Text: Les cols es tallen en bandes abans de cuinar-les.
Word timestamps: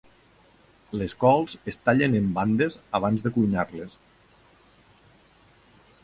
Les 0.99 1.13
cols 1.23 1.53
es 1.71 1.75
tallen 1.89 2.15
en 2.19 2.31
bandes 2.37 2.77
abans 2.99 3.25
de 3.27 3.33
cuinar-les. 3.35 4.01